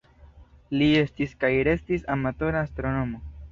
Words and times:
Li 0.79 0.87
estis 1.01 1.37
kaj 1.45 1.53
restis 1.69 2.09
amatora 2.17 2.65
astronomo. 2.71 3.25